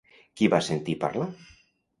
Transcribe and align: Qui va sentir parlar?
Qui 0.39 0.49
va 0.53 0.61
sentir 0.69 0.97
parlar? 1.05 1.31